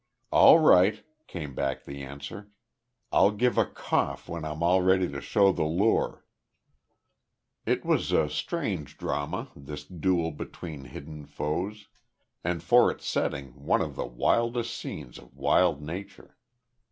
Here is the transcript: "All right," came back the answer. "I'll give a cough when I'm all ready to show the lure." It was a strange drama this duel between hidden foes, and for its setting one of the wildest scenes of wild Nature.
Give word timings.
"All 0.31 0.57
right," 0.57 1.03
came 1.27 1.53
back 1.53 1.83
the 1.85 2.01
answer. 2.01 2.49
"I'll 3.11 3.29
give 3.29 3.55
a 3.59 3.67
cough 3.67 4.27
when 4.27 4.43
I'm 4.43 4.63
all 4.63 4.81
ready 4.81 5.07
to 5.07 5.21
show 5.21 5.51
the 5.51 5.63
lure." 5.63 6.25
It 7.67 7.85
was 7.85 8.11
a 8.11 8.27
strange 8.27 8.97
drama 8.97 9.51
this 9.55 9.83
duel 9.85 10.31
between 10.31 10.85
hidden 10.85 11.27
foes, 11.27 11.87
and 12.43 12.63
for 12.63 12.89
its 12.89 13.05
setting 13.05 13.49
one 13.63 13.81
of 13.81 13.95
the 13.95 14.07
wildest 14.07 14.75
scenes 14.75 15.19
of 15.19 15.35
wild 15.35 15.83
Nature. 15.83 16.35